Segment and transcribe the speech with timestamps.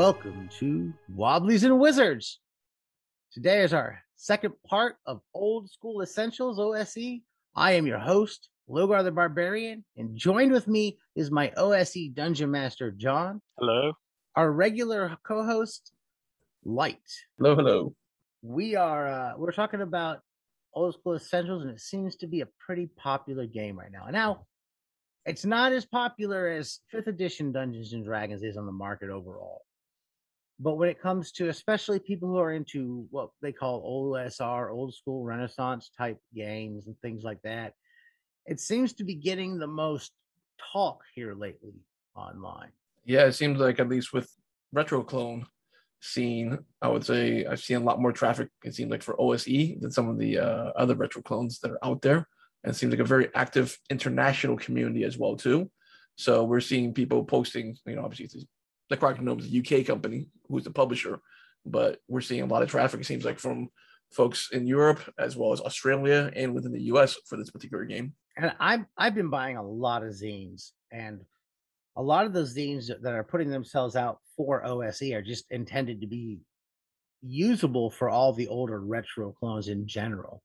[0.00, 2.40] welcome to Wobblies and Wizards.
[3.34, 7.20] Today is our second part of Old School Essentials OSE.
[7.54, 12.50] I am your host, Logar the Barbarian, and joined with me is my OSE Dungeon
[12.50, 13.42] Master, John.
[13.58, 13.92] Hello.
[14.36, 15.92] Our regular co host,
[16.64, 16.96] Light.
[17.36, 17.94] Hello, hello.
[18.40, 20.20] We are uh, we're talking about
[20.72, 24.06] Old School Essentials, and it seems to be a pretty popular game right now.
[24.10, 24.46] Now,
[25.26, 29.60] it's not as popular as fifth edition Dungeons and Dragons is on the market overall.
[30.62, 34.94] But when it comes to especially people who are into what they call OSR, old
[34.94, 37.74] school Renaissance type games and things like that,
[38.46, 40.12] it seems to be getting the most
[40.72, 41.72] talk here lately
[42.14, 42.68] online.
[43.06, 44.30] Yeah, it seems like at least with
[44.72, 45.46] retro clone
[46.00, 48.50] scene, I would say I've seen a lot more traffic.
[48.62, 51.84] It seems like for OSE than some of the uh, other retro clones that are
[51.84, 52.28] out there
[52.64, 55.70] and it seems like a very active international community as well too.
[56.16, 58.46] So we're seeing people posting, you know, obviously
[58.90, 61.20] Gnome is a UK company who's the publisher,
[61.64, 63.00] but we're seeing a lot of traffic.
[63.00, 63.68] It seems like from
[64.12, 68.14] folks in Europe as well as Australia and within the US for this particular game.
[68.36, 71.20] And I've I've been buying a lot of zines, and
[71.96, 76.00] a lot of those zines that are putting themselves out for OSE are just intended
[76.00, 76.38] to be
[77.22, 80.42] usable for all the older retro clones in general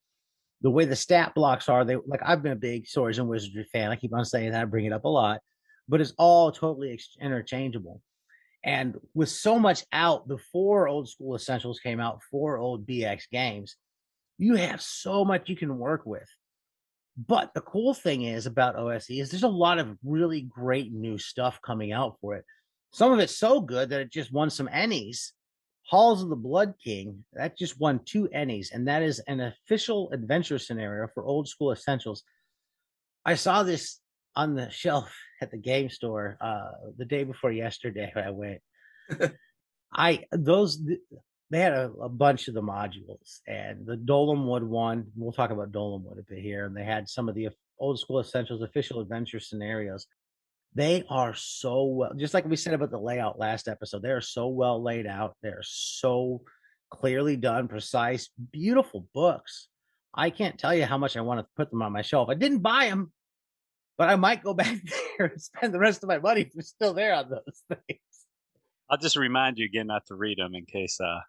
[0.62, 3.68] the way the stat blocks are, they like I've been a big Swords and Wizardry
[3.72, 3.92] fan.
[3.92, 5.42] I keep on saying that, I bring it up a lot,
[5.88, 8.02] but it's all totally ex- interchangeable.
[8.66, 13.76] And with so much out before old school essentials came out, for old BX games,
[14.38, 16.28] you have so much you can work with.
[17.16, 21.18] But the cool thing is about OSE is there's a lot of really great new
[21.18, 22.44] stuff coming out for it.
[22.92, 25.32] Some of it's so good that it just won some Ennies
[25.88, 30.10] Halls of the Blood King, that just won two Ennies, and that is an official
[30.12, 32.24] adventure scenario for old school essentials.
[33.24, 34.00] I saw this
[34.36, 38.12] on the shelf at the game store uh, the day before yesterday.
[38.16, 38.62] I went.
[39.94, 40.84] I those
[41.52, 45.06] they had a, a, bunch of the modules, and the Dolmenwood one.
[45.16, 48.20] We'll talk about Dolmenwood a bit here, and they had some of the old school
[48.20, 50.08] essentials official adventure scenarios.
[50.74, 54.22] They are so well, just like we said about the layout last episode, they are
[54.22, 55.36] so well laid out.
[55.42, 56.42] They're so
[56.90, 59.68] clearly done, precise, beautiful books.
[60.14, 62.30] I can't tell you how much I want to put them on my shelf.
[62.30, 63.12] I didn't buy them,
[63.98, 64.78] but I might go back
[65.18, 68.00] there and spend the rest of my money if they're still there on those things.
[68.90, 71.20] I'll just remind you again not to read them in case uh,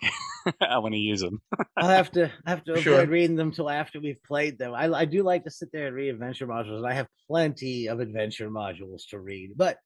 [0.60, 1.40] I want to use them.
[1.76, 3.06] I'll have to I have to avoid sure.
[3.06, 4.74] reading them till after we've played them.
[4.74, 6.78] I, I do like to sit there and read adventure modules.
[6.78, 9.78] and I have plenty of adventure modules to read, but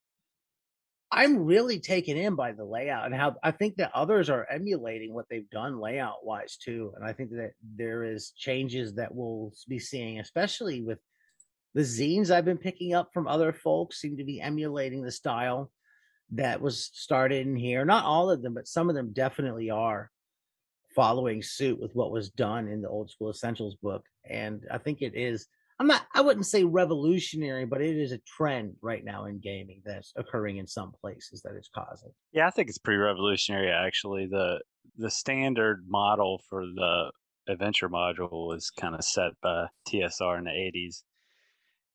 [1.12, 5.12] I'm really taken in by the layout and how I think that others are emulating
[5.12, 6.92] what they've done layout wise too.
[6.94, 10.98] And I think that there is changes that we'll be seeing, especially with
[11.74, 15.70] the zines I've been picking up from other folks seem to be emulating the style
[16.32, 17.84] that was started in here.
[17.84, 20.10] Not all of them, but some of them definitely are
[20.94, 24.04] following suit with what was done in the old school essentials book.
[24.28, 25.46] And I think it is,
[25.78, 29.82] I'm not, I wouldn't say revolutionary, but it is a trend right now in gaming
[29.84, 32.10] that's occurring in some places that it's causing.
[32.32, 34.26] Yeah, I think it's pretty revolutionary actually.
[34.26, 34.60] The
[34.96, 37.10] the standard model for the
[37.48, 41.02] adventure module was kind of set by TSR in the 80s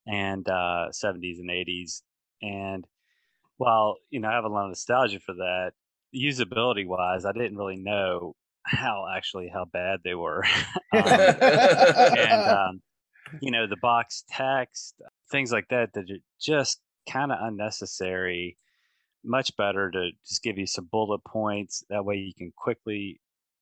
[0.07, 2.01] and uh, 70s and 80s.
[2.41, 2.85] And
[3.57, 5.71] while you know I have a lot of nostalgia for that,
[6.15, 10.43] usability wise, I didn't really know how actually how bad they were,
[10.93, 12.81] um, and um,
[13.41, 14.95] you know the box text,
[15.31, 18.57] things like that that are just kind of unnecessary.
[19.27, 21.83] Much better to just give you some bullet points.
[21.89, 23.19] That way you can quickly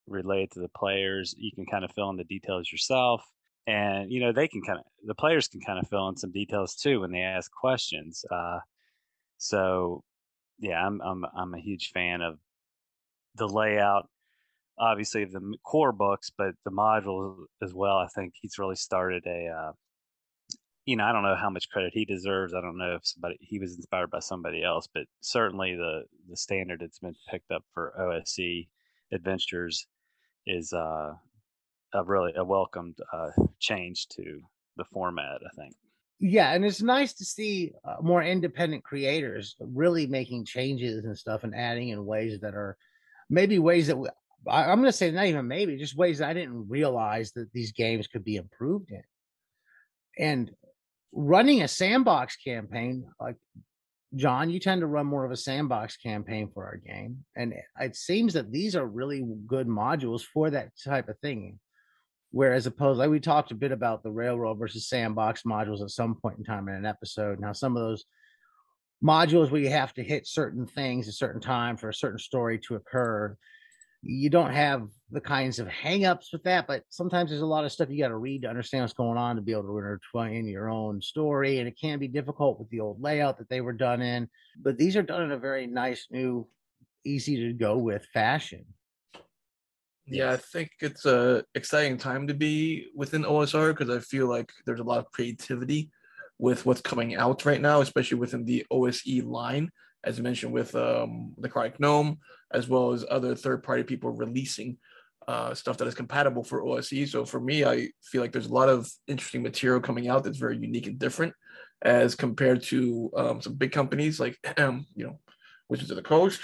[0.08, 1.34] relate to the players.
[1.38, 3.24] You can kind of fill in the details yourself
[3.68, 6.32] and you know they can kind of the players can kind of fill in some
[6.32, 8.60] details too when they ask questions uh,
[9.38, 10.04] so
[10.60, 12.40] yeah, I'm I'm I'm a huge fan of
[13.36, 14.10] the layout,
[14.80, 17.98] obviously of the core books, but the modules as well.
[17.98, 19.48] I think he's really started a.
[19.48, 19.72] Uh,
[20.86, 22.54] you know, I don't know how much credit he deserves.
[22.54, 26.38] I don't know if somebody he was inspired by somebody else, but certainly the the
[26.38, 28.68] standard that's been picked up for OSE
[29.12, 29.88] adventures
[30.46, 31.14] is uh,
[31.94, 34.42] a really a welcomed uh, change to
[34.78, 35.40] the format.
[35.46, 35.76] I think
[36.24, 41.44] yeah and it's nice to see uh, more independent creators really making changes and stuff
[41.44, 42.78] and adding in ways that are
[43.30, 44.08] maybe ways that we,
[44.48, 47.52] I, i'm going to say not even maybe just ways that i didn't realize that
[47.52, 49.04] these games could be improved in
[50.18, 50.52] and
[51.12, 53.36] running a sandbox campaign like
[54.16, 57.98] john you tend to run more of a sandbox campaign for our game and it
[57.98, 61.60] seems that these are really good modules for that type of thing
[62.34, 66.16] Whereas opposed, like we talked a bit about the railroad versus sandbox modules at some
[66.16, 67.40] point in time in an episode.
[67.40, 68.06] Now, some of those
[69.04, 72.18] modules where you have to hit certain things at a certain time for a certain
[72.18, 73.38] story to occur.
[74.02, 77.72] You don't have the kinds of hangups with that, but sometimes there's a lot of
[77.72, 80.48] stuff you got to read to understand what's going on to be able to intertwine
[80.48, 81.60] your own story.
[81.60, 84.28] And it can be difficult with the old layout that they were done in,
[84.60, 86.48] but these are done in a very nice, new,
[87.06, 88.66] easy to go with fashion.
[90.06, 94.52] Yeah, I think it's a exciting time to be within OSR because I feel like
[94.66, 95.92] there's a lot of creativity
[96.40, 99.72] with what's coming out right now, especially within the OSE line,
[100.04, 102.20] as you mentioned with um, the Necrotic Gnome,
[102.52, 104.78] as well as other third-party people releasing
[105.28, 107.10] uh, stuff that is compatible for OSE.
[107.10, 110.38] So for me, I feel like there's a lot of interesting material coming out that's
[110.38, 111.34] very unique and different,
[111.82, 115.20] as compared to um, some big companies like you know,
[115.70, 116.42] Wizards of the Coast,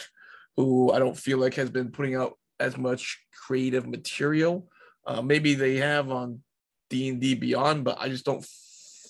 [0.56, 4.70] who I don't feel like has been putting out as much creative material.
[5.06, 6.42] Uh, maybe they have on
[6.90, 8.46] D and D Beyond, but I just don't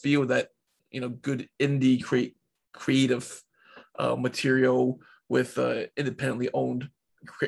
[0.01, 0.49] feel that
[0.91, 2.35] you know good indie create
[2.73, 3.43] creative
[3.97, 6.89] uh, material with uh, independently owned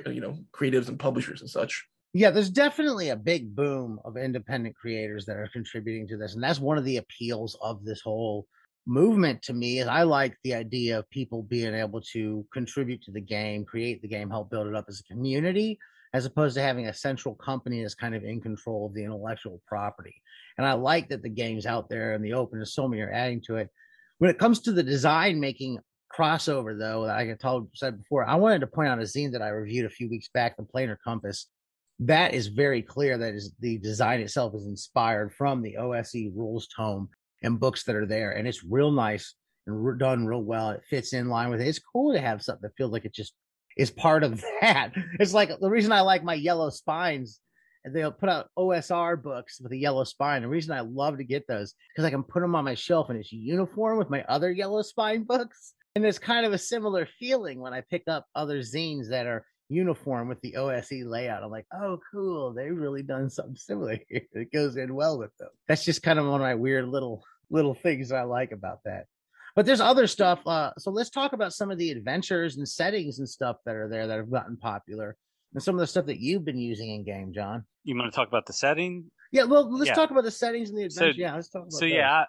[0.05, 1.85] you know creatives and publishers and such.
[2.13, 6.43] Yeah, there's definitely a big boom of independent creators that are contributing to this, and
[6.43, 8.47] that's one of the appeals of this whole
[8.85, 13.11] movement to me is I like the idea of people being able to contribute to
[13.11, 15.79] the game, create the game, help build it up as a community,
[16.13, 19.61] as opposed to having a central company that's kind of in control of the intellectual
[19.65, 20.21] property.
[20.57, 23.11] And I like that the game's out there in the open, and so many are
[23.11, 23.69] adding to it.
[24.17, 25.79] When it comes to the design making
[26.15, 29.41] crossover, though, that I told said before, I wanted to point out a zine that
[29.41, 31.47] I reviewed a few weeks back, the Planar Compass.
[31.99, 36.67] That is very clear that is the design itself is inspired from the OSE rules
[36.75, 37.09] tome
[37.43, 39.35] and books that are there, and it's real nice
[39.67, 40.71] and re- done real well.
[40.71, 41.67] It fits in line with it.
[41.67, 43.33] It's cool to have something that feels like it just
[43.77, 44.91] is part of that.
[45.19, 47.39] It's like the reason I like my yellow spines.
[47.83, 50.43] They'll put out OSR books with a yellow spine.
[50.43, 53.09] The reason I love to get those because I can put them on my shelf
[53.09, 55.73] and it's uniform with my other yellow spine books.
[55.95, 59.45] And there's kind of a similar feeling when I pick up other zines that are
[59.71, 61.43] uniform with the OSE layout.
[61.43, 62.53] I'm like, oh, cool.
[62.53, 64.21] They've really done something similar here.
[64.33, 65.49] It goes in well with them.
[65.67, 69.07] That's just kind of one of my weird little little things I like about that.
[69.55, 70.39] But there's other stuff.
[70.45, 73.89] Uh, so let's talk about some of the adventures and settings and stuff that are
[73.89, 75.17] there that have gotten popular,
[75.53, 77.65] and some of the stuff that you've been using in game, John.
[77.83, 79.05] You want to talk about the setting?
[79.31, 79.95] Yeah, well, let's yeah.
[79.95, 81.13] talk about the settings and the adventure.
[81.13, 81.73] So, yeah, let's talk about.
[81.73, 81.93] So those.
[81.93, 82.25] yeah,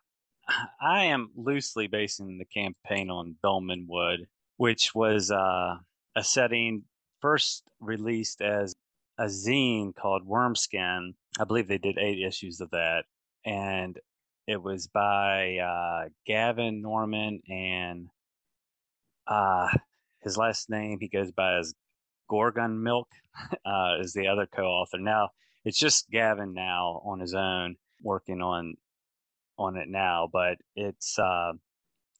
[0.48, 4.26] I, I, am loosely basing the campaign on Dolmenwood,
[4.56, 5.76] which was uh,
[6.16, 6.84] a setting
[7.20, 8.74] first released as
[9.18, 11.14] a zine called Wormskin.
[11.38, 13.04] I believe they did eight issues of that,
[13.44, 13.98] and
[14.46, 18.08] it was by uh, Gavin Norman and
[19.26, 19.68] uh,
[20.20, 21.74] his last name he goes by as
[22.30, 23.04] Gorgonmilk
[23.64, 24.98] uh, is the other co-author.
[24.98, 25.30] Now
[25.64, 28.74] it's just Gavin now on his own working on
[29.58, 31.52] on it now, but it's uh,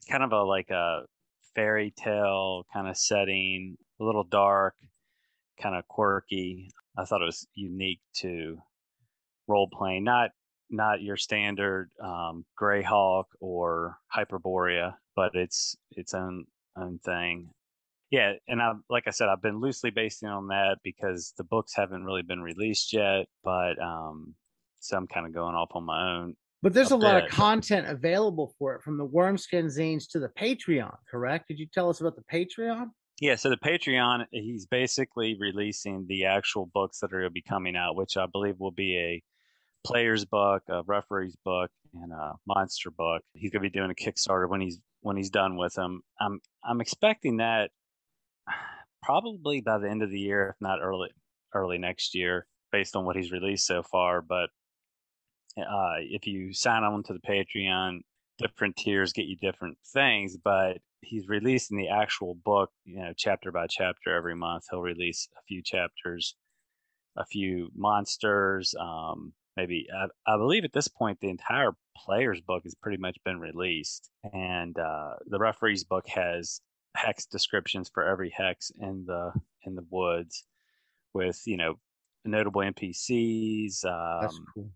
[0.09, 1.03] kind of a like a
[1.55, 4.75] fairy tale kind of setting, a little dark,
[5.61, 6.71] kind of quirky.
[6.97, 8.59] I thought it was unique to
[9.49, 10.31] role playing, not
[10.73, 16.45] not your standard um, Greyhawk or Hyperborea, but it's its own
[16.77, 17.51] own thing.
[18.11, 21.75] Yeah, and I like I said, I've been loosely basing on that because the books
[21.75, 24.35] haven't really been released yet, but um,
[24.81, 26.35] so I'm kind of going off on my own.
[26.63, 30.21] But there's a, a lot of content available for it from the Wormskin zines to
[30.21, 31.49] the Patreon, correct?
[31.49, 32.91] Did you tell us about the Patreon?
[33.21, 37.43] Yeah, so the Patreon, he's basically releasing the actual books that are going to be
[37.43, 39.23] coming out, which I believe will be a
[39.85, 43.23] player's book, a referee's book, and a monster book.
[43.35, 46.03] He's gonna be doing a Kickstarter when he's when he's done with them.
[46.21, 47.71] I'm I'm expecting that
[49.03, 51.11] probably by the end of the year, if not early
[51.55, 54.23] early next year, based on what he's released so far.
[54.23, 54.51] But
[55.59, 58.01] uh, if you sign on to the Patreon,
[58.39, 60.37] different tiers get you different things.
[60.37, 64.65] But he's releasing the actual book, you know, chapter by chapter every month.
[64.71, 66.37] He'll release a few chapters,
[67.17, 72.65] a few monsters, um, maybe I, I, believe at this point the entire player's book
[72.65, 76.61] has pretty much been released and uh, the referee's book has
[76.95, 79.33] hex descriptions for every hex in the
[79.65, 80.45] in the woods
[81.15, 81.79] with you know
[82.25, 84.71] notable npcs um, cool.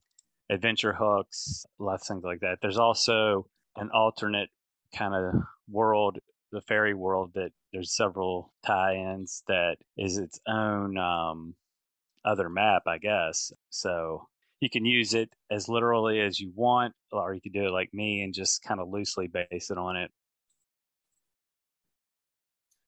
[0.50, 4.48] adventure hooks lots of things like that there's also an alternate
[4.96, 6.18] kind of world
[6.52, 11.54] the fairy world that there's several tie-ins that is its own um,
[12.24, 14.26] other map i guess so
[14.66, 17.94] you can use it as literally as you want, or you can do it like
[17.94, 20.10] me and just kind of loosely base it on it.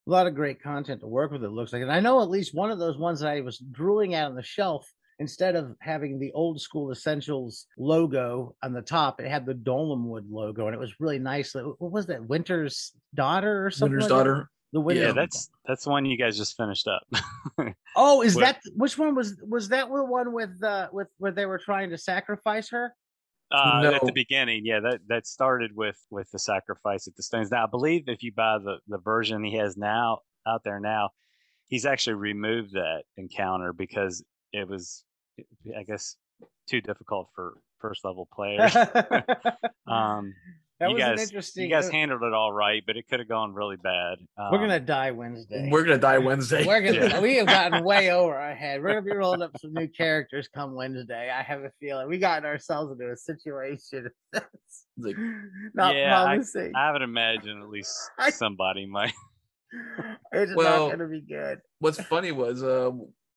[0.08, 1.44] A lot of great content to work with.
[1.44, 3.58] It looks like, and I know at least one of those ones that I was
[3.58, 8.82] drooling at on the shelf instead of having the old school essentials logo on the
[8.82, 11.54] top, it had the Dolmenwood logo, and it was really nice.
[11.54, 12.26] What was that?
[12.26, 13.92] Winter's daughter or something?
[13.92, 14.24] Winter's like that?
[14.24, 14.50] daughter.
[14.72, 17.02] The Winter's Yeah, that's that's the one you guys just finished up.
[17.96, 21.32] Oh, is What- that which one was was that the one with uh with where
[21.32, 22.94] they were trying to sacrifice her?
[23.50, 27.50] Uh, At the beginning, yeah, that that started with with the sacrifice at the stones.
[27.50, 31.10] Now, I believe if you buy the the version he has now out there now,
[31.64, 34.22] he's actually removed that encounter because
[34.52, 35.04] it was,
[35.76, 36.16] I guess,
[36.68, 38.76] too difficult for first level players.
[39.86, 40.34] um,
[40.80, 41.64] that you was an guys, interesting.
[41.64, 44.18] you guys uh, handled it all right, but it could have gone really bad.
[44.36, 45.68] Um, we're gonna die Wednesday.
[45.70, 46.64] We're gonna die Wednesday.
[46.66, 47.08] We're gonna.
[47.08, 47.20] Yeah.
[47.20, 48.82] We have gotten way over our head.
[48.82, 51.30] We're gonna be rolling up some new characters come Wednesday.
[51.30, 54.08] I have a feeling we got ourselves into a situation.
[54.32, 55.16] that's Like,
[55.74, 56.72] not Yeah, I- promising.
[56.76, 59.12] I would imagine at least I- somebody might.
[60.32, 61.58] it's Well- not gonna be good.
[61.80, 62.90] what's funny was uh,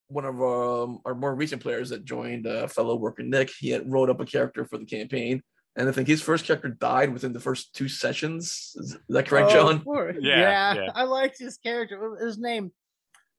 [0.08, 3.70] one of our, um, our more recent players that joined, uh, fellow worker Nick, he
[3.70, 5.42] had wrote up a character for the campaign,
[5.76, 8.74] and I think his first character died within the first two sessions.
[8.76, 9.82] Is, is that correct, Oh, John?
[9.82, 10.90] poor- Yeah, yeah.
[10.96, 12.18] I liked his character.
[12.20, 12.72] His name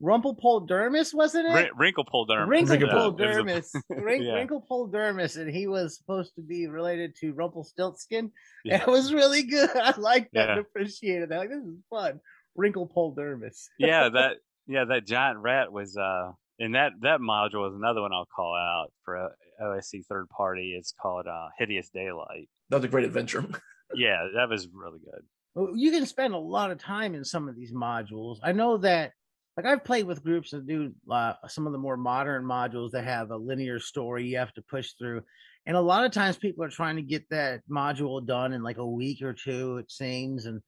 [0.03, 1.73] Rumplepole Dermis, wasn't it?
[1.77, 2.49] Wrin- Wrinklepole Dermis.
[2.49, 3.69] Wrinklepole yeah, it Dermis.
[3.91, 4.33] Wrink, Yeah.
[4.33, 8.33] Wrinklepole Dermis, and he was supposed to be related to Rumpelstiltskin.
[8.65, 8.83] Yeah.
[8.83, 9.71] It was really good.
[9.77, 10.51] I liked that Yeah.
[10.53, 11.39] and appreciated that.
[11.39, 12.21] Like, this is fun.
[12.59, 13.67] Wrinklepole Dermis.
[13.79, 18.12] yeah, that yeah, that giant rat was uh and that that module was another one
[18.12, 19.29] I'll call out for uh,
[19.62, 20.75] OSE third party.
[20.78, 22.49] It's called uh Hideous Daylight.
[22.71, 23.45] That was a great adventure.
[23.95, 25.23] Yeah, that was really good.
[25.54, 28.38] Well, you can spend a lot of time in some of these modules.
[28.42, 29.12] I know that,
[29.57, 33.04] like, I've played with groups that do uh, some of the more modern modules that
[33.04, 35.23] have a linear story you have to push through.
[35.66, 38.78] And a lot of times people are trying to get that module done in like
[38.78, 40.62] a week or two, it seems, and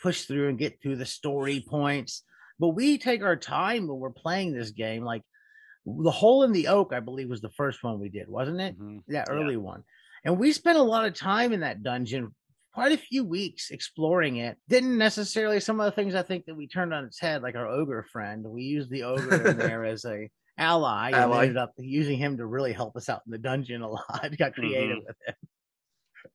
[0.00, 2.22] push through and get through the story points.
[2.60, 5.04] But we take our time when we're playing this game.
[5.04, 5.22] Like,
[6.00, 8.78] the hole in the oak, I believe, was the first one we did, wasn't it?
[8.78, 9.02] Mhm.
[9.08, 9.34] that Yeah.
[9.34, 9.84] early one.
[10.24, 12.34] And we spent a lot of time in that dungeon,
[12.74, 14.58] quite a few weeks exploring it.
[14.68, 17.54] Didn't necessarily some of the things I think that we turned on its head, like
[17.56, 18.44] our ogre friend.
[18.44, 20.28] We used the ogre in there as a
[20.58, 21.42] ally, and Ally.
[21.42, 24.28] ended up using him to really help us out in the dungeon a lot.
[24.38, 25.36] Got creative with it.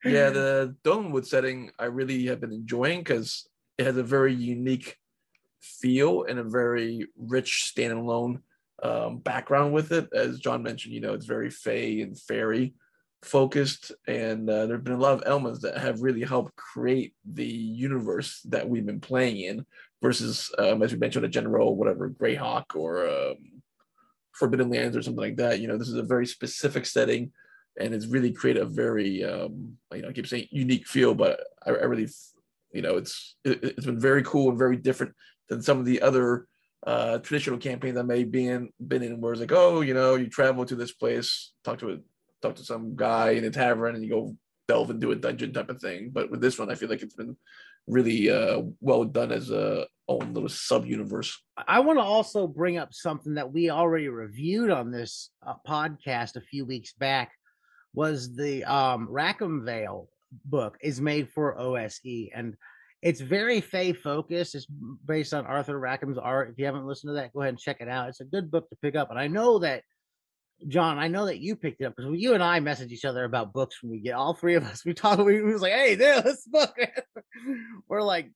[0.05, 4.97] yeah, the Dolmenwood setting I really have been enjoying because it has a very unique
[5.61, 8.41] feel and a very rich standalone
[8.83, 10.09] um, background with it.
[10.13, 12.73] As John mentioned, you know, it's very fey and fairy
[13.23, 17.13] focused, and uh, there have been a lot of elements that have really helped create
[17.25, 19.65] the universe that we've been playing in.
[20.01, 23.37] Versus, um, as we mentioned, a general whatever Greyhawk or um,
[24.33, 25.61] Forbidden Lands or something like that.
[25.61, 27.31] You know, this is a very specific setting
[27.77, 31.39] and it's really created a very um you know I keep saying unique feel, but
[31.65, 32.07] I, I really
[32.71, 35.13] you know it's it, it's been very cool and very different
[35.49, 36.47] than some of the other
[36.85, 40.15] uh traditional campaigns I may be in been in where it's like oh you know
[40.15, 41.97] you travel to this place talk to a
[42.41, 44.35] talk to some guy in a tavern and you go
[44.67, 46.09] delve into a dungeon type of thing.
[46.11, 47.37] But with this one I feel like it's been
[47.87, 52.77] really uh well done as a own little sub universe I want to also bring
[52.77, 57.31] up something that we already reviewed on this uh, podcast a few weeks back
[57.93, 60.09] was the um Rackham Vale
[60.45, 62.55] book is made for OSE and
[63.03, 64.55] it's very Fey focused.
[64.55, 64.65] It's
[65.05, 66.49] based on Arthur Rackham's art.
[66.49, 68.07] If you haven't listened to that, go ahead and check it out.
[68.07, 69.09] It's a good book to pick up.
[69.09, 69.83] And I know that
[70.69, 73.25] John, I know that you picked it up because you and I message each other
[73.25, 74.85] about books when we get all three of us.
[74.85, 75.19] We talk.
[75.19, 76.73] We, we was like, "Hey, there, this book."
[77.89, 78.31] We're like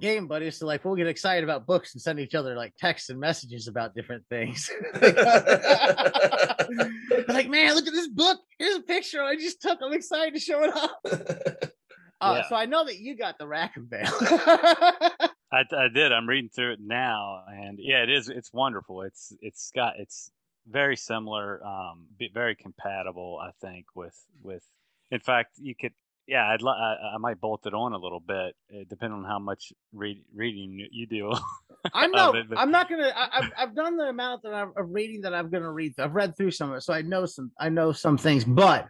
[0.00, 3.10] game buddies, so like we'll get excited about books and send each other like texts
[3.10, 4.68] and messages about different things.
[5.00, 5.16] like,
[7.48, 8.40] man, look at this book.
[8.58, 9.78] Here's a picture I just took.
[9.80, 11.70] I'm excited to show it off.
[12.20, 12.48] Uh, Yeah.
[12.48, 14.06] So I know that you got the Rackham Vale.
[15.50, 16.12] I, I did.
[16.12, 18.28] I'm reading through it now, and yeah, it is.
[18.28, 19.02] It's wonderful.
[19.02, 20.30] It's it's got it's
[20.68, 23.38] very similar, um, very compatible.
[23.42, 24.62] I think with with.
[25.10, 25.92] In fact, you could.
[26.26, 29.24] Yeah, I'd li- I, I might bolt it on a little bit, uh, depending on
[29.24, 31.32] how much read, reading you do.
[31.94, 32.36] I'm not.
[32.36, 33.10] it, but- I'm not gonna.
[33.16, 35.94] I, I've I've done the amount that I'm of reading that I'm gonna read.
[35.98, 37.50] I've read through some of it, so I know some.
[37.58, 38.86] I know some things, but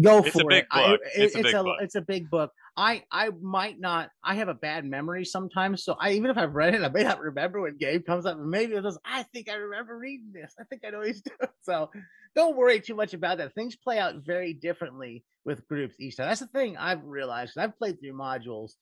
[0.00, 0.66] go It's for it.
[0.70, 1.78] I- it- It's a big a book.
[1.82, 2.52] it's a big book.
[2.76, 4.10] I I might not.
[4.22, 7.04] I have a bad memory sometimes, so I even if I've read it, I may
[7.04, 8.36] not remember when Gabe comes up.
[8.36, 8.98] And maybe it was.
[9.04, 10.54] I think I remember reading this.
[10.60, 11.50] I think I know he's doing.
[11.62, 11.90] So
[12.34, 13.54] don't worry too much about that.
[13.54, 16.28] Things play out very differently with groups each time.
[16.28, 17.56] That's the thing I've realized.
[17.56, 18.72] I've played through modules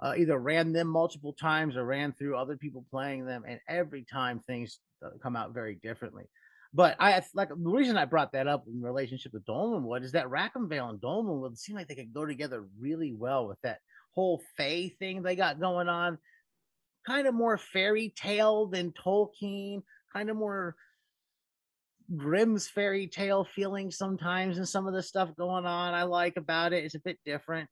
[0.00, 4.04] uh, either ran them multiple times or ran through other people playing them, and every
[4.10, 6.24] time things uh, come out very differently.
[6.74, 10.28] But I like the reason I brought that up in relationship to Dolmenwood is that
[10.28, 13.78] Rackham and Dolmenwood seem like they could go together really well with that
[14.14, 16.18] whole Fey thing they got going on.
[17.06, 19.82] Kind of more fairy tale than Tolkien,
[20.12, 20.76] kind of more
[22.14, 25.94] Grimm's fairy tale feeling sometimes, and some of the stuff going on.
[25.94, 26.84] I like about it.
[26.84, 27.68] It's a bit different.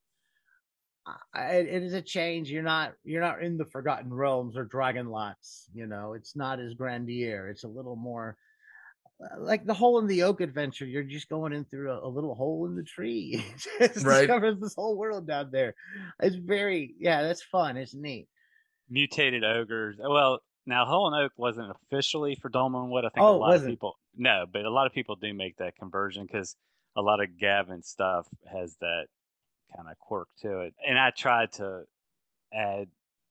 [1.33, 2.49] I, it is a change.
[2.49, 5.65] You're not you're not in the Forgotten Realms or Dragonlance.
[5.73, 7.47] You know, it's not as grandier.
[7.49, 8.37] It's a little more
[9.19, 10.85] Uh, like the hole in the oak adventure.
[10.85, 13.43] You're just going in through a, a little hole in the tree.
[13.79, 14.19] it Right.
[14.21, 15.73] discovers this whole world down there.
[16.21, 17.77] It's very yeah, that's fun.
[17.77, 18.27] It's neat.
[18.89, 19.97] Mutated ogres.
[19.99, 23.05] Uh, well, now Hull and Oak wasn't officially for Dolman Dolmenwood.
[23.05, 25.57] I think Oh, a lot of people no, but a lot of people do make
[25.57, 26.55] that conversion because
[26.95, 29.07] a lot of Gavin stuff has that
[29.75, 30.73] kind of quirk to it.
[30.87, 31.83] And I tried to
[32.53, 32.87] add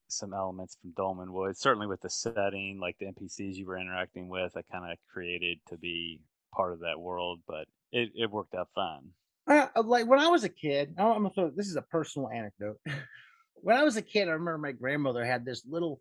[0.08, 4.52] some elements from Dolmenwood, certainly with the setting, like the NPCs you were interacting with.
[4.56, 6.20] I kind of created to be
[6.54, 9.10] part of that world, but it, it worked out fine.
[9.46, 12.78] Uh, like when I was a kid, I'm gonna throw this is a personal anecdote.
[13.54, 16.00] when I was a kid, I remember my grandmother had this little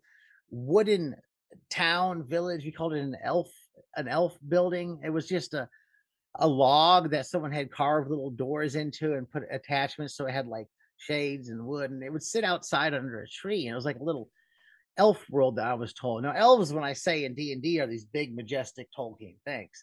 [0.50, 1.14] wooden
[1.70, 2.64] town village.
[2.64, 3.50] We called it an elf,
[3.96, 5.00] an elf building.
[5.04, 5.68] It was just a
[6.38, 10.46] a log that someone had carved little doors into and put attachments so it had
[10.46, 13.66] like shades and wood, and it would sit outside under a tree.
[13.66, 14.28] And it was like a little
[14.96, 16.22] elf world that I was told.
[16.22, 19.82] Now, elves, when I say in D and D, are these big, majestic Tolkien things.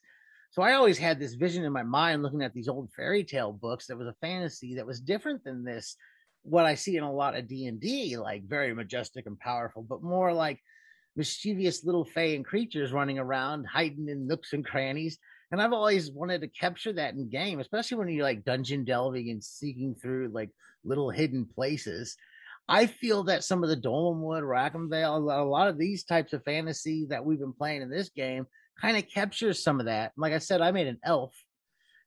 [0.52, 3.52] So I always had this vision in my mind looking at these old fairy tale
[3.52, 5.96] books that was a fantasy that was different than this
[6.44, 10.34] what I see in a lot of D&D like very majestic and powerful but more
[10.34, 10.60] like
[11.16, 15.18] mischievous little fae and creatures running around hiding in nooks and crannies
[15.54, 19.30] and I've always wanted to capture that in game especially when you're like dungeon delving
[19.30, 20.50] and seeking through like
[20.84, 22.18] little hidden places
[22.68, 26.44] I feel that some of the Dolmenwood, Rackhamvale, a a lot of these types of
[26.46, 28.48] fantasy that we've been playing in this game
[28.80, 30.14] kind of captures some of that.
[30.16, 31.36] Like I said, I made an elf,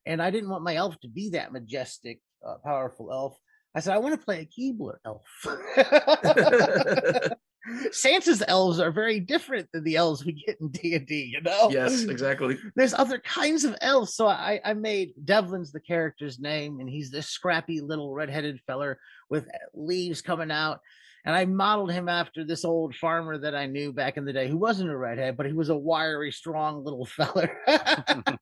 [0.06, 3.36] and I didn't want my elf to be that majestic, uh, powerful elf.
[3.74, 5.26] I said I want to play a Keebler elf.
[7.90, 11.30] Santa's elves are very different than the elves we get in D and D.
[11.32, 12.58] You know, yes, exactly.
[12.76, 14.14] there's other kinds of elves.
[14.14, 18.99] So I, I made Devlin's the character's name, and he's this scrappy little redheaded feller
[19.30, 20.80] with uh, leaves coming out.
[21.25, 24.49] And I modeled him after this old farmer that I knew back in the day
[24.49, 27.58] who wasn't a redhead, but he was a wiry, strong little feller.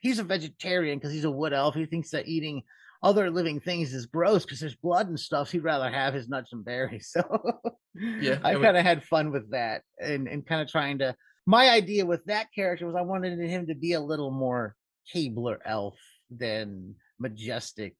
[0.00, 1.74] he's a vegetarian because he's a wood elf.
[1.74, 2.62] He thinks that eating
[3.04, 5.52] other living things is gross because there's blood and stuff.
[5.52, 7.14] He'd rather have his nuts and berries.
[7.24, 7.60] So
[7.94, 11.14] Yeah, I kind of had fun with that and, and kind of trying to.
[11.46, 14.74] My idea with that character was I wanted him to be a little more
[15.14, 15.96] Keebler elf
[16.30, 17.94] than majestic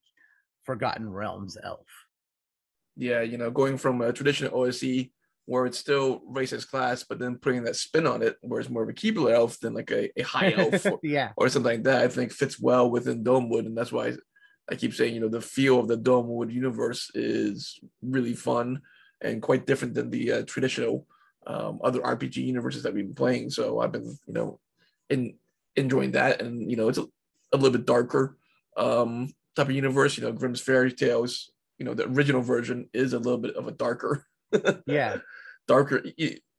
[0.65, 1.87] Forgotten Realms elf.
[2.97, 5.11] yeah, you know, going from a traditional OSE
[5.47, 8.83] where it's still racist class, but then putting that spin on it, where it's more
[8.83, 11.33] of a Keebler elf than like a, a high elf or, yeah.
[11.37, 13.67] or something like that, I think fits well within Dolmenwood.
[13.67, 14.15] And that's why
[14.71, 18.81] I, keep saying, you know, the feel of the Dolmenwood universe is really fun
[19.21, 21.07] and quite different than the uh, traditional
[21.47, 23.51] um, other RPG universes that we've been playing.
[23.51, 24.61] So I've been, you know,
[25.11, 25.35] in
[25.77, 26.41] enjoying that.
[26.41, 27.07] And, you know, it's a,
[27.53, 28.37] a little bit darker
[28.77, 30.17] um, type of universe.
[30.17, 33.69] You know, Grimm's Fairy Tales, you know, the original version is a little bit of
[33.69, 34.27] a darker
[34.87, 35.19] Yeah.
[35.67, 36.03] darker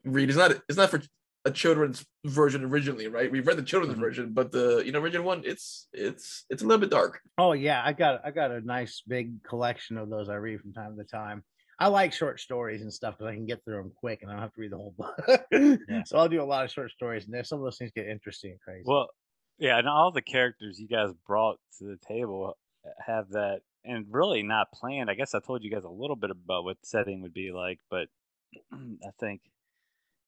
[0.04, 0.30] read.
[0.30, 1.02] It's not it's not for
[1.45, 3.31] a children's version originally, right?
[3.31, 4.01] We've read the children's Mhm.
[4.01, 7.21] version, but the you know original one, it's it's it's a little bit dark.
[7.38, 10.73] Oh yeah, I got I got a nice big collection of those I read from
[10.73, 11.43] time to time.
[11.77, 14.36] I like short stories and stuff because I can get through them quick and I
[14.36, 15.19] don't have to read the whole book.
[16.08, 18.08] So I'll do a lot of short stories, and there's some of those things get
[18.08, 18.84] interesting and crazy.
[18.86, 19.10] Well,
[19.58, 22.58] yeah, and all the characters you guys brought to the table
[23.05, 25.10] have that, and really not planned.
[25.10, 27.51] I guess I told you guys a little bit about what the setting would be
[27.51, 28.08] like, but
[28.73, 29.41] I think,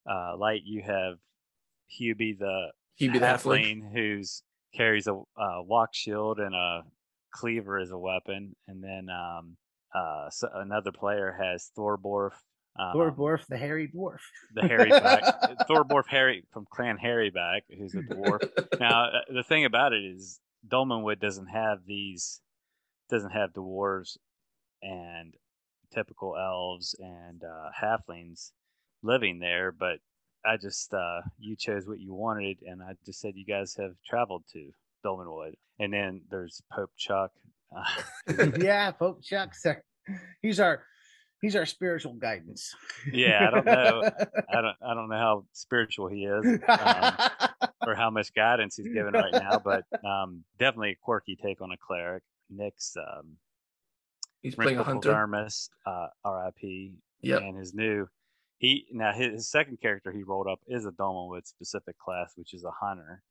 [0.10, 1.16] uh, like you have
[2.00, 3.84] Hubie the He'd the halfling.
[3.84, 4.42] halfling who's
[4.76, 6.82] carries a uh, walk shield and a
[7.32, 9.58] cleaver as a weapon, and then um,
[9.94, 12.32] uh, so another player has Thorborf.
[12.80, 14.20] Um, Thorborf, the hairy dwarf.
[14.54, 15.24] the hairy back,
[15.70, 18.48] Thorborf Harry from Clan Harryback, who's a dwarf
[18.80, 22.42] now uh, the thing about it is Dolmenwood doesn't have these
[23.10, 24.18] doesn't have dwarves
[24.82, 25.34] and
[25.94, 28.52] typical elves and uh, halflings
[29.04, 30.00] living there but
[30.46, 33.94] i just uh, you chose what you wanted and i just said you guys have
[34.06, 34.72] traveled to
[35.06, 37.32] Dolmenwood and then there's pope chuck
[37.76, 39.82] uh, yeah, Pope Chuck, sir.
[40.42, 40.84] He's our
[41.42, 42.74] he's our spiritual guidance.
[43.12, 44.02] yeah i don't know
[44.50, 47.14] i don't i don't know how spiritual he is um,
[47.86, 51.72] or how much guidance he's given right now, but um, definitely a quirky take on
[51.72, 52.24] a cleric.
[52.50, 53.38] Nick's um,
[54.42, 55.12] He's playing a hunter.
[55.12, 56.94] Darmus, uh, R.I.P.
[57.22, 57.42] Yep.
[57.42, 58.08] And his new
[58.58, 62.54] he now his, his second character he rolled up is a Dolmenwood specific class, which
[62.54, 63.22] is a hunter.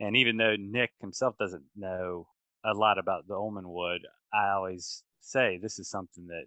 [0.00, 2.26] And even though Nick himself doesn't know
[2.64, 4.00] a lot about the Dolmenwood,
[4.32, 6.46] I always say this is something that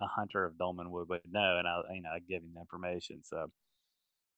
[0.00, 3.22] a hunter of Dolmenwood would know, and I you know I give him the information.
[3.24, 3.50] So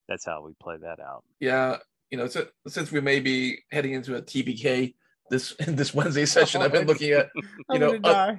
[0.07, 1.23] that's how we play that out.
[1.39, 1.77] Yeah,
[2.09, 4.95] you know, so, since we may be heading into a TPK
[5.29, 7.29] this this Wednesday session, I've been looking at
[7.71, 8.35] you know uh,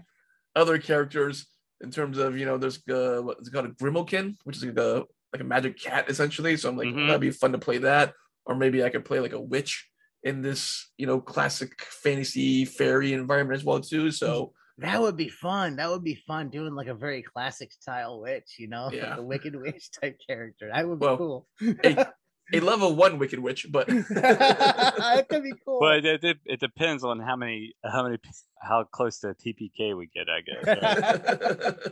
[0.57, 1.47] other characters
[1.83, 4.79] in terms of you know there's uh, what's it called a Grimalkin, which is like
[4.79, 6.57] a like a magic cat essentially.
[6.57, 7.07] So I'm like, Mhm.
[7.07, 8.15] that'd be fun to play that,
[8.47, 9.89] or maybe I could play like a witch
[10.23, 14.11] in this you know classic fantasy fairy environment as well too.
[14.11, 15.77] So That would be fun.
[15.77, 19.11] That would be fun doing like a very classic style witch, you know, Yeah.
[19.11, 20.71] like a Wicked Witch type character.
[20.73, 21.49] That would be Well, cool.
[21.85, 22.07] a,
[22.53, 25.81] a level one Wicked Witch, but that could be cool.
[25.81, 28.19] But it, it, it depends on how many how many
[28.61, 31.75] how close to TPK we get, I guess.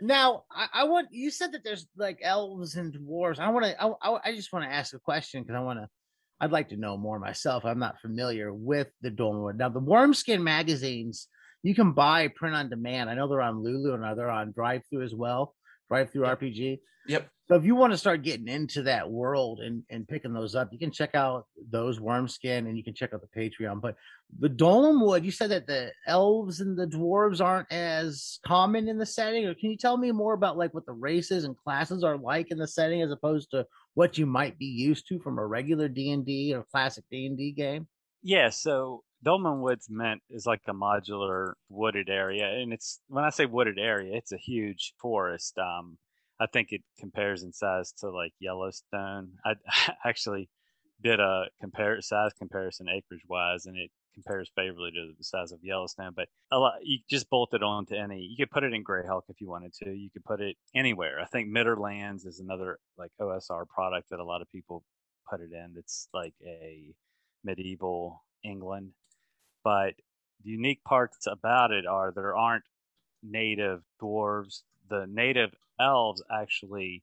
[0.00, 3.40] Now, I, I want you said that there's like elves and dwarves.
[3.40, 3.82] I want to.
[3.82, 5.88] I, I, I just want to ask a question because I want to.
[6.40, 7.64] I'd like to know more myself.
[7.64, 9.56] I'm not familiar with the Dolmenwood.
[9.56, 11.26] Now, the Wormskin magazines
[11.62, 13.10] you can buy print on demand.
[13.10, 15.54] I know they're on Lulu and they're on Drive Through as well.
[15.88, 16.40] Drive Through Yep.
[16.40, 16.80] RPG.
[17.06, 17.28] yep.
[17.48, 20.68] So if you want to start getting into that world and, and picking those up,
[20.70, 23.80] you can check out those Wormskin and you can check out the Patreon.
[23.80, 23.96] But
[24.38, 29.06] the Dolmenwood, you said that the elves and the dwarves aren't as common in the
[29.06, 29.46] setting.
[29.46, 32.50] Or can you tell me more about like what the races and classes are like
[32.50, 35.88] in the setting as opposed to what you might be used to from a regular
[35.88, 37.88] D and D or classic D and D game?
[38.22, 43.30] Yeah, so Dolmen Woods meant is like a modular wooded area, and it's when I
[43.30, 45.58] say wooded area, it's a huge forest.
[45.58, 45.98] Um,
[46.40, 49.32] I think it compares in size to like Yellowstone.
[49.44, 49.54] I
[50.04, 50.48] actually
[51.02, 55.58] did a compare size comparison acreage wise, and it compares favorably to the size of
[55.62, 56.12] Yellowstone.
[56.14, 58.20] But a lot, you just bolt it onto any.
[58.20, 59.90] You could put it in Greyhawk if you wanted to.
[59.90, 61.20] You could put it anywhere.
[61.20, 64.84] I think Midderlands is another like OSR product that a lot of people
[65.28, 65.74] put it in.
[65.76, 66.94] It's like a
[67.44, 68.92] medieval England.
[69.64, 69.94] But
[70.44, 72.64] the unique parts about it are there aren't
[73.22, 74.62] native dwarves.
[74.88, 77.02] The native elves actually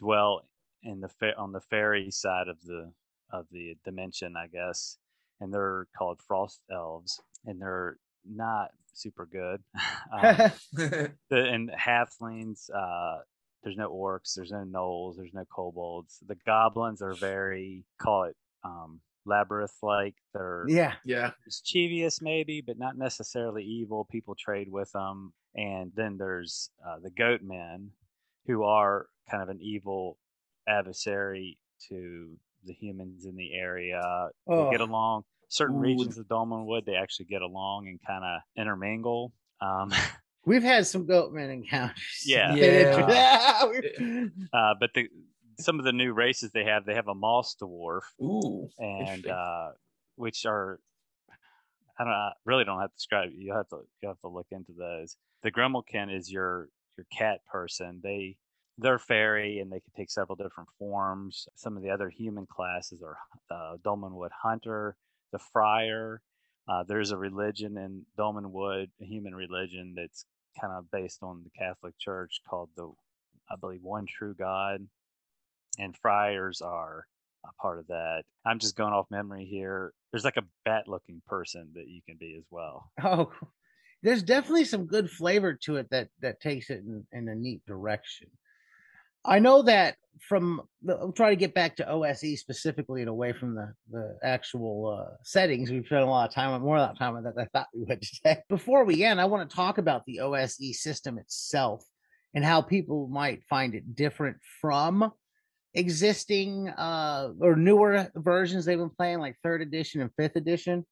[0.00, 0.44] dwell
[0.82, 2.92] in the fa- on the fairy side of the
[3.30, 4.98] of the dimension, I guess,
[5.40, 9.62] and they're called frost elves, and they're not super good.
[10.12, 13.18] um, the and halflings uh
[13.62, 18.36] there's no orcs there's no gnolls there's no kobolds the goblins are very call it
[18.62, 20.94] um labyrinth like they're yeah.
[21.04, 21.30] yeah.
[21.46, 27.10] mischievous maybe but not necessarily evil people trade with them and then there's uh, the
[27.10, 27.90] goat men
[28.46, 30.18] who are kind of an evil
[30.68, 31.58] adversary
[31.88, 35.80] to the humans in the area they get along certain Ooh.
[35.80, 39.92] regions of Dolmenwood they actually get along and kind of intermingle um
[40.46, 42.22] We've had some goatman encounters.
[42.24, 42.54] Yeah.
[42.54, 43.64] Yeah.
[44.52, 45.08] Uh, but the
[45.58, 48.68] some of the new races they have, they have a moss dwarf, Ooh.
[48.78, 49.70] and uh,
[50.16, 50.80] which are
[51.98, 53.30] I don't know, I really don't have to describe.
[53.36, 55.16] You have to you have to look into those.
[55.42, 58.00] The Grimalkin is your your cat person.
[58.02, 58.36] They
[58.78, 61.46] they're fairy and they can take several different forms.
[61.54, 63.16] Some of the other human classes are
[63.50, 64.96] uh, Dolmenwood Hunter,
[65.32, 66.20] the Friar.
[66.66, 70.24] Uh, there's a religion in Dolmenwood, a human religion that's
[70.60, 72.90] kind of based on the Catholic Church called the,
[73.50, 74.86] I believe, One True God.
[75.78, 77.06] And friars are
[77.44, 78.22] a part of that.
[78.44, 79.92] I'm just going off memory here.
[80.10, 82.90] There's like a bat looking person that you can be as well.
[83.02, 83.30] Oh,
[84.02, 87.64] there's definitely some good flavor to it that that takes it in, in a neat
[87.66, 88.28] direction.
[89.24, 93.54] I know that from I'm trying to get back to OSE specifically and away from
[93.54, 95.70] the the actual uh, settings.
[95.70, 97.68] We've spent a lot of time on more of that time that than I thought
[97.74, 98.38] we would today.
[98.48, 101.82] Before we end, I want to talk about the OSE system itself
[102.34, 105.10] and how people might find it different from
[105.74, 110.84] existing uh or newer versions they've been playing like third edition and fifth edition.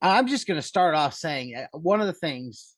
[0.00, 2.76] I'm just going to start off saying uh, one of the things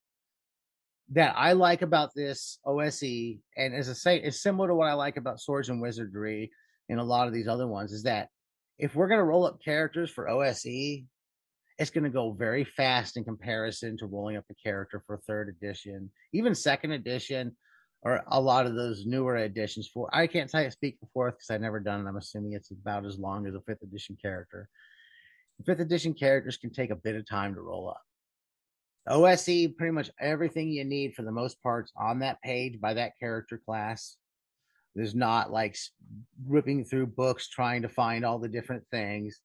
[1.13, 4.93] that i like about this ose and as i say it's similar to what i
[4.93, 6.51] like about swords and wizardry
[6.89, 8.29] and a lot of these other ones is that
[8.79, 13.17] if we're going to roll up characters for ose it's going to go very fast
[13.17, 17.57] in comparison to rolling up a character for third edition even second edition
[18.03, 21.35] or a lot of those newer editions for I can't tell you speak for fourth
[21.35, 22.09] because I've never done it.
[22.09, 24.69] I'm assuming it's about as long as a fifth edition character.
[25.67, 28.01] Fifth edition characters can take a bit of time to roll up.
[29.07, 33.19] OSE, pretty much everything you need for the most parts on that page by that
[33.19, 34.17] character class.
[34.95, 35.77] There's not like
[36.47, 39.41] ripping through books trying to find all the different things.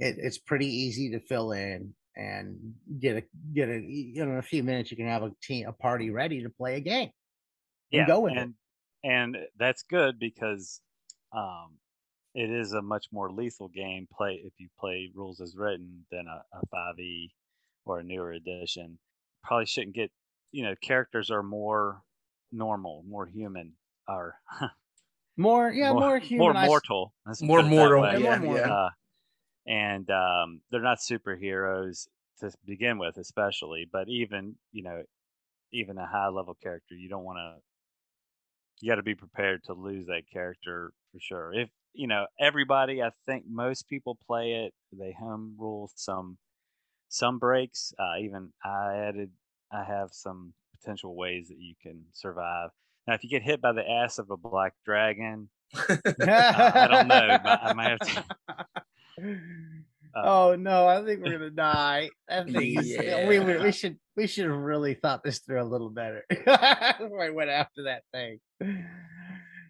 [0.00, 2.56] It, it's pretty easy to fill in and
[2.98, 3.22] get a
[3.54, 6.10] get a you know in a few minutes you can have a team a party
[6.10, 7.10] ready to play a game
[7.92, 8.38] and go with it.
[8.38, 8.54] and
[9.04, 10.80] and that's good because
[11.32, 11.78] um,
[12.34, 16.26] it is a much more lethal game play if you play rules as written than
[16.26, 17.28] a, a 5e
[17.84, 18.98] or a newer edition.
[19.44, 20.10] Probably shouldn't get
[20.52, 22.02] you know characters are more
[22.52, 23.72] normal, more human.
[24.06, 24.36] Are
[25.36, 26.66] More, yeah, more, more humanized.
[26.66, 27.14] mortal.
[27.26, 28.04] let's More put it that mortal.
[28.04, 28.72] Yeah, yeah, more yeah.
[28.72, 28.90] Uh,
[29.66, 32.08] and um, they're not superheroes
[32.40, 33.86] to begin with, especially.
[33.90, 35.02] But even you know,
[35.72, 37.62] even a high level character, you don't want to.
[38.80, 41.52] You got to be prepared to lose that character for sure.
[41.52, 44.72] If you know everybody, I think most people play it.
[44.92, 46.38] They home rule some
[47.08, 47.92] some breaks.
[47.98, 49.30] Uh, even I added.
[49.72, 52.70] I have some potential ways that you can survive.
[53.06, 57.08] Now, if you get hit by the ass of a black dragon, uh, I don't
[57.08, 57.38] know.
[57.42, 58.24] But I might have to.
[61.08, 62.10] Uh, think we're gonna die.
[62.46, 65.90] Think is- we, we we should we should have really thought this through a little
[65.90, 68.40] better before I went after that thing.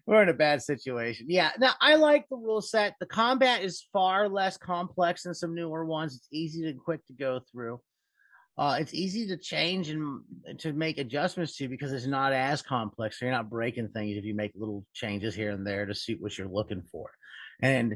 [0.05, 1.27] We're in a bad situation.
[1.29, 1.51] Yeah.
[1.59, 2.95] Now I like the rule set.
[2.99, 6.15] The combat is far less complex than some newer ones.
[6.15, 7.79] It's easy and quick to go through.
[8.57, 10.21] Uh, it's easy to change and
[10.57, 13.17] to make adjustments to because it's not as complex.
[13.19, 16.19] So you're not breaking things if you make little changes here and there to suit
[16.19, 17.09] what you're looking for.
[17.61, 17.95] And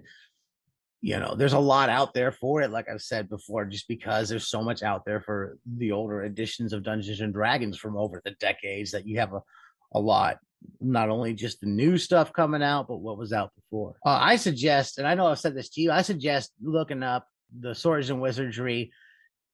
[1.03, 4.29] you know, there's a lot out there for it, like I've said before, just because
[4.29, 8.21] there's so much out there for the older editions of Dungeons and Dragons from over
[8.23, 9.41] the decades that you have a,
[9.93, 10.37] a lot,
[10.79, 13.97] not only just the new stuff coming out, but what was out before.
[14.05, 17.27] Uh, I suggest, and I know I've said this to you, I suggest looking up
[17.59, 18.93] the Swords and Wizardry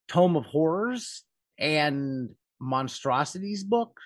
[0.08, 1.24] Tome of Horrors
[1.58, 2.30] and
[2.62, 4.00] Monstrosities book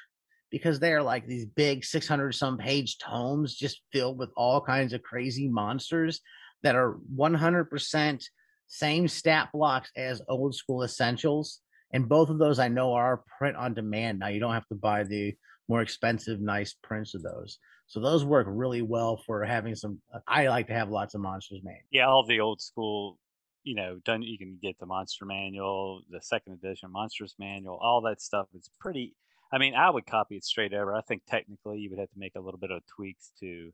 [0.49, 4.93] because they are like these big 600 some page tomes just filled with all kinds
[4.93, 6.21] of crazy monsters
[6.63, 8.26] that are 100%
[8.67, 11.60] same stat blocks as old school essentials
[11.91, 14.73] and both of those i know are print on demand now you don't have to
[14.73, 15.34] buy the
[15.67, 20.47] more expensive nice prints of those so those work really well for having some i
[20.47, 23.19] like to have lots of monsters made yeah, all the old school,
[23.63, 24.23] you know, done.
[24.23, 28.47] You can get the Monster Manual, the second edition Monsters Manual, all that stuff.
[28.56, 29.15] It's pretty.
[29.54, 30.95] I mean, I would copy it straight over.
[30.95, 33.71] I think technically you would have to make a little bit of tweaks to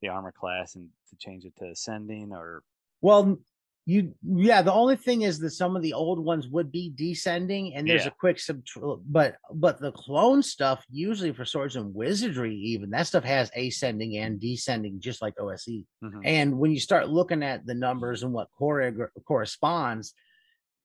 [0.00, 2.62] the armor class and to change it to ascending or
[3.00, 3.38] Well,
[3.86, 4.60] you yeah.
[4.62, 8.02] The only thing is that some of the old ones would be descending, and there's
[8.04, 8.08] Yeah.
[8.08, 8.62] a quick sub.
[9.06, 14.18] But but the clone stuff usually for swords and wizardry, even that stuff has ascending
[14.18, 15.86] and descending, just like OSE.
[16.04, 16.20] Mhm.
[16.24, 20.14] And when you start looking at the numbers and what choreo- corresponds,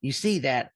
[0.01, 0.71] you see that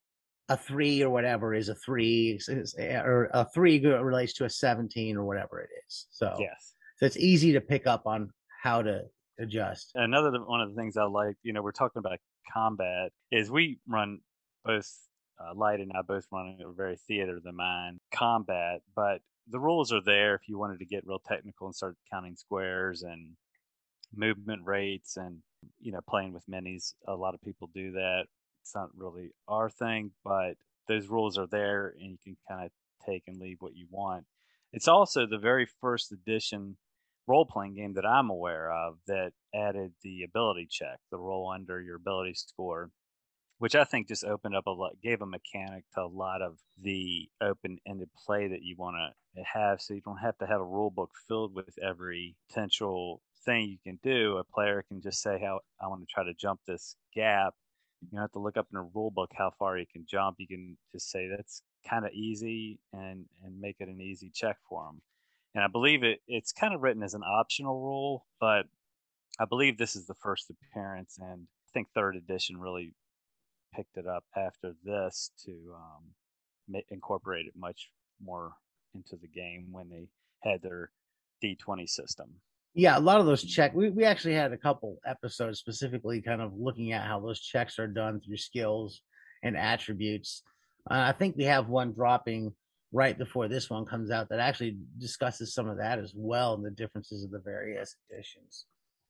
[0.50, 5.16] a three or whatever is a three, is- or a three relates to a seventeen
[5.16, 6.06] or whatever it is.
[6.10, 6.74] So yes.
[7.00, 8.30] So it's easy to pick up on
[8.62, 9.04] how to
[9.38, 9.92] adjust.
[9.94, 12.18] another one of the things I like, you know, we're talking about
[12.52, 14.20] combat, is we run
[14.64, 14.86] both
[15.40, 19.58] uh, Light and I both run a very theater of the mind combat, but the
[19.58, 23.34] rules are there if you wanted to get real technical and start counting squares and
[24.14, 25.38] movement rates and
[25.80, 26.92] you know playing with minis.
[27.08, 28.24] A lot of people do that.
[28.62, 30.54] It's not really our thing, but
[30.86, 32.70] those rules are there and you can kind of
[33.06, 34.26] take and leave what you want.
[34.72, 36.76] It's also the very first edition
[37.30, 41.80] role playing game that I'm aware of that added the ability check, the roll under
[41.80, 42.90] your ability score,
[43.58, 46.58] which I think just opened up a lot, gave a mechanic to a lot of
[46.82, 49.80] the open ended play that you want to have.
[49.80, 53.78] So you don't have to have a rule book filled with every potential thing you
[53.84, 54.38] can do.
[54.38, 57.54] A player can just say, How I want to try to jump this gap.
[58.02, 60.36] You don't have to look up in a rule book how far you can jump.
[60.40, 64.56] You can just say that's kind of easy and and make it an easy check
[64.68, 65.00] for them
[65.54, 68.66] and I believe it it's kind of written as an optional rule, but
[69.38, 72.94] I believe this is the first appearance, and I think third edition really
[73.74, 77.90] picked it up after this to um, incorporate it much
[78.22, 78.52] more
[78.94, 80.08] into the game when they
[80.42, 80.90] had their
[81.42, 82.28] D20 system.
[82.74, 83.74] Yeah, a lot of those check.
[83.74, 87.78] We we actually had a couple episodes specifically kind of looking at how those checks
[87.78, 89.02] are done through skills
[89.42, 90.42] and attributes.
[90.88, 92.52] Uh, I think we have one dropping
[92.92, 96.64] right before this one comes out that actually discusses some of that as well and
[96.64, 98.66] the differences of the various editions.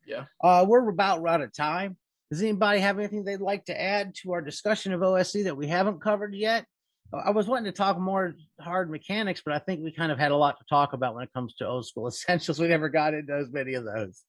[0.06, 0.24] Yeah.
[0.42, 1.96] Uh, we're about out of time.
[2.30, 5.66] Does anybody have anything they'd like to add to our discussion of OSE that we
[5.66, 6.64] haven't covered yet?
[7.12, 10.30] I was wanting to talk more hard mechanics, but I think we kind of had
[10.30, 12.60] a lot to talk about when it comes to old school essentials.
[12.60, 14.22] We never got into as many of those.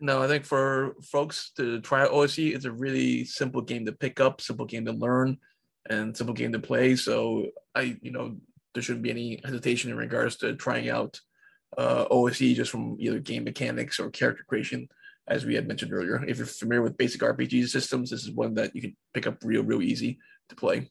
[0.00, 4.18] No, I think for folks to try OSE, it's a really simple game to pick
[4.18, 5.38] up, simple game to learn,
[5.88, 6.96] and simple game to play.
[6.96, 8.36] So I, you know,
[8.74, 11.20] there shouldn't be any hesitation in regards to trying out
[11.78, 14.88] uh, OSE just from either game mechanics or character creation,
[15.28, 16.22] as we had mentioned earlier.
[16.26, 19.38] If you're familiar with basic RPG systems, this is one that you can pick up
[19.44, 20.90] real, real easy to play.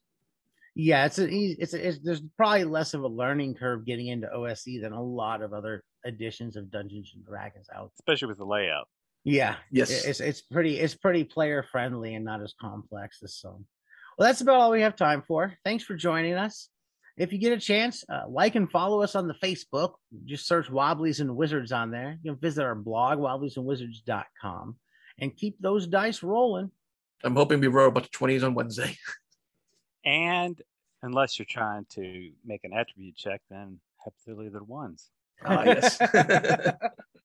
[0.74, 1.58] Yeah, it's an easy.
[1.60, 5.04] It's, a, it's there's probably less of a learning curve getting into OSE than a
[5.04, 7.92] lot of other editions of Dungeons and Dragons out.
[8.00, 8.88] especially with the layout.
[9.24, 10.06] Yeah, Yes.
[10.06, 13.66] it's it's pretty it's pretty player friendly and not as complex as some.
[14.18, 15.54] Well, that's about all we have time for.
[15.64, 16.70] Thanks for joining us.
[17.18, 19.94] If you get a chance, uh, like and follow us on the Facebook.
[20.26, 22.18] Just search Wobblies and Wizards on there.
[22.24, 24.76] You can visit our blog, wobbliesandwizards.com,
[25.20, 26.72] and keep those dice rolling.
[27.24, 28.98] I'm hoping we roll about bunch of 20s on Wednesday.
[30.04, 30.60] And
[31.04, 35.10] unless you're trying to make an attribute check, then happily the ones.
[35.46, 36.00] Ah, yes.